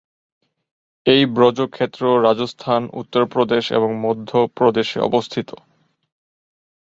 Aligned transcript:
এই 1.05 1.21
ব্রজ 1.35 1.57
ক্ষেত্র 1.67 2.03
রাজস্থান, 2.21 2.81
উত্তরপ্রদেশ 2.93 3.63
এবং 3.71 3.89
মধ্য 4.01 4.29
প্রদেশে 4.57 4.97
অবস্থিত। 4.99 5.49